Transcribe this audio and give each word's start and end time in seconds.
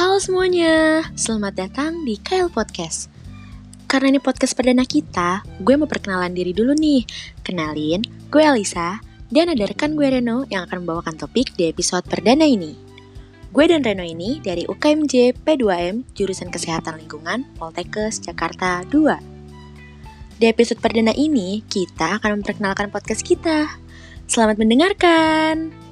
Halo 0.00 0.16
semuanya, 0.16 1.04
selamat 1.12 1.60
datang 1.60 2.08
di 2.08 2.16
Kyle 2.16 2.48
Podcast. 2.48 3.12
Karena 3.84 4.16
ini 4.16 4.16
podcast 4.16 4.56
perdana 4.56 4.80
kita, 4.88 5.44
gue 5.60 5.76
mau 5.76 5.84
perkenalan 5.84 6.32
diri 6.32 6.56
dulu 6.56 6.72
nih. 6.72 7.04
Kenalin, 7.44 8.00
gue 8.32 8.40
Alisa, 8.40 8.96
dan 9.28 9.52
ada 9.52 9.68
rekan 9.68 9.92
gue 9.92 10.08
Reno 10.08 10.48
yang 10.48 10.64
akan 10.64 10.88
membawakan 10.88 11.20
topik 11.20 11.52
di 11.52 11.68
episode 11.68 12.08
perdana 12.08 12.48
ini. 12.48 12.72
Gue 13.52 13.68
dan 13.68 13.84
Reno 13.84 14.00
ini 14.00 14.40
dari 14.40 14.64
UKMJ 14.64 15.36
P2M, 15.44 16.16
jurusan 16.16 16.48
Kesehatan 16.48 16.96
Lingkungan, 16.96 17.44
Poltekkes, 17.60 18.24
Jakarta 18.24 18.80
2. 18.88 20.40
Di 20.40 20.48
episode 20.48 20.80
perdana 20.80 21.12
ini, 21.12 21.60
kita 21.68 22.16
akan 22.16 22.40
memperkenalkan 22.40 22.88
podcast 22.88 23.20
kita. 23.20 23.68
Selamat 24.24 24.56
mendengarkan! 24.56 25.89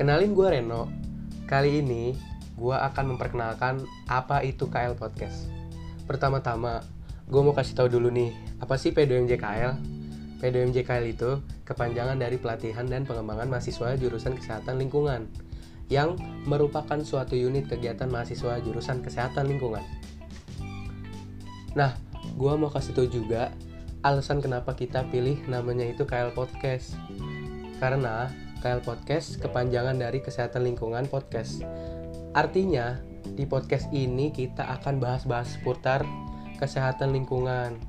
Kenalin 0.00 0.32
gue 0.32 0.48
Reno. 0.48 0.88
Kali 1.44 1.84
ini 1.84 2.16
gue 2.56 2.72
akan 2.72 3.12
memperkenalkan 3.12 3.84
apa 4.08 4.40
itu 4.40 4.64
KL 4.64 4.96
Podcast. 4.96 5.52
Pertama-tama, 6.08 6.80
gue 7.28 7.40
mau 7.44 7.52
kasih 7.52 7.76
tahu 7.76 7.92
dulu 7.92 8.08
nih, 8.08 8.32
apa 8.64 8.80
sih 8.80 8.96
P2MJ 8.96 9.36
KL? 9.36 9.76
P2MJ 10.40 10.88
KL 10.88 11.04
itu 11.04 11.44
kepanjangan 11.68 12.16
dari 12.16 12.40
pelatihan 12.40 12.88
dan 12.88 13.04
pengembangan 13.04 13.52
mahasiswa 13.52 13.92
jurusan 14.00 14.40
kesehatan 14.40 14.80
lingkungan 14.80 15.28
yang 15.92 16.16
merupakan 16.48 16.96
suatu 17.04 17.36
unit 17.36 17.68
kegiatan 17.68 18.08
mahasiswa 18.08 18.56
jurusan 18.64 19.04
kesehatan 19.04 19.52
lingkungan. 19.52 19.84
Nah, 21.76 21.92
gue 22.40 22.52
mau 22.56 22.72
kasih 22.72 22.96
tahu 22.96 23.04
juga 23.04 23.52
alasan 24.00 24.40
kenapa 24.40 24.72
kita 24.72 25.04
pilih 25.12 25.44
namanya 25.44 25.84
itu 25.84 26.08
KL 26.08 26.32
Podcast. 26.32 26.96
Karena 27.76 28.32
KL 28.60 28.84
Podcast 28.84 29.40
kepanjangan 29.40 29.96
dari 29.96 30.20
Kesehatan 30.20 30.68
Lingkungan 30.68 31.08
Podcast. 31.08 31.64
Artinya, 32.36 33.00
di 33.24 33.48
podcast 33.48 33.88
ini 33.90 34.28
kita 34.28 34.68
akan 34.80 35.00
bahas-bahas 35.00 35.56
seputar 35.56 36.04
kesehatan 36.60 37.16
lingkungan. 37.16 37.80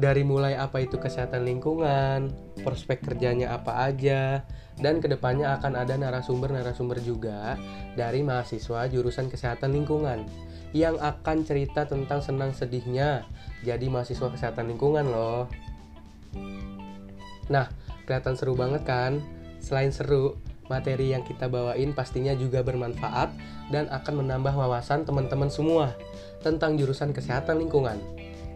Dari 0.00 0.24
mulai 0.24 0.56
apa 0.56 0.80
itu 0.80 0.96
kesehatan 0.96 1.44
lingkungan, 1.44 2.32
prospek 2.64 3.04
kerjanya 3.04 3.52
apa 3.52 3.84
aja, 3.84 4.42
dan 4.80 4.98
ke 4.98 5.06
depannya 5.06 5.60
akan 5.60 5.76
ada 5.76 5.94
narasumber-narasumber 6.00 6.98
juga 7.04 7.60
dari 7.94 8.24
mahasiswa 8.24 8.88
jurusan 8.88 9.28
kesehatan 9.28 9.76
lingkungan 9.76 10.24
yang 10.72 10.96
akan 10.96 11.44
cerita 11.44 11.84
tentang 11.84 12.24
senang 12.24 12.56
sedihnya 12.56 13.28
jadi 13.60 13.92
mahasiswa 13.92 14.32
kesehatan 14.32 14.72
lingkungan 14.72 15.04
loh. 15.04 15.44
Nah, 17.52 17.68
kelihatan 18.04 18.34
seru 18.34 18.54
banget 18.54 18.82
kan? 18.84 19.22
Selain 19.62 19.94
seru, 19.94 20.38
materi 20.66 21.12
yang 21.14 21.22
kita 21.22 21.46
bawain 21.46 21.92
pastinya 21.92 22.34
juga 22.34 22.64
bermanfaat 22.64 23.34
dan 23.70 23.86
akan 23.92 24.26
menambah 24.26 24.54
wawasan 24.54 25.04
teman-teman 25.04 25.52
semua 25.52 25.94
tentang 26.42 26.74
jurusan 26.74 27.14
kesehatan 27.14 27.62
lingkungan. 27.62 28.00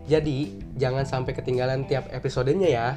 Jadi, 0.06 0.54
jangan 0.78 1.02
sampai 1.02 1.34
ketinggalan 1.34 1.86
tiap 1.86 2.06
episodenya 2.14 2.68
ya. 2.70 2.88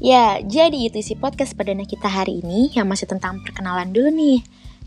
Ya, 0.00 0.40
jadi 0.40 0.88
itu 0.88 0.96
isi 0.96 1.12
podcast 1.12 1.52
perdana 1.52 1.84
kita 1.84 2.08
hari 2.08 2.40
ini 2.40 2.72
yang 2.72 2.88
masih 2.88 3.04
tentang 3.04 3.36
perkenalan 3.44 3.92
dulu 3.92 4.08
nih. 4.08 4.40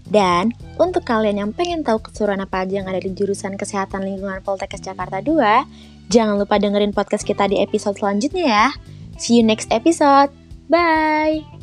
Dan 0.04 0.52
untuk 0.76 1.08
kalian 1.08 1.40
yang 1.40 1.52
pengen 1.56 1.82
tahu 1.82 2.04
keseruan 2.04 2.44
apa 2.44 2.68
aja 2.68 2.84
yang 2.84 2.88
ada 2.92 3.00
di 3.00 3.16
jurusan 3.16 3.56
Kesehatan 3.56 4.04
Lingkungan 4.04 4.44
Poltekkes 4.44 4.84
Jakarta 4.84 5.24
2, 5.24 6.12
jangan 6.12 6.36
lupa 6.36 6.60
dengerin 6.60 6.92
podcast 6.92 7.24
kita 7.24 7.48
di 7.48 7.64
episode 7.64 7.96
selanjutnya 7.96 8.46
ya. 8.46 8.68
See 9.16 9.40
you 9.40 9.44
next 9.46 9.72
episode. 9.72 10.34
Bye. 10.68 11.63